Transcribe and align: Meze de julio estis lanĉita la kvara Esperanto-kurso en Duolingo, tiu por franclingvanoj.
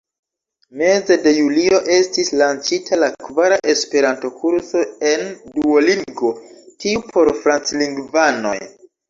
Meze 0.81 1.17
de 1.25 1.33
julio 1.39 1.81
estis 1.95 2.31
lanĉita 2.41 2.99
la 3.01 3.09
kvara 3.25 3.59
Esperanto-kurso 3.75 4.83
en 5.11 5.29
Duolingo, 5.59 6.33
tiu 6.87 7.05
por 7.13 7.33
franclingvanoj. 7.45 8.57